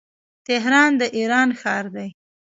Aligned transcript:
تهران 0.47 0.91
د 0.99 1.01
ايران 1.17 1.49
ښار 1.59 1.85
دی. 1.95 2.09